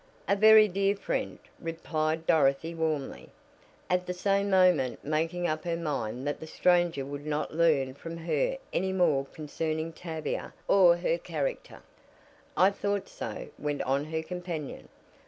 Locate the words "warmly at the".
2.73-4.15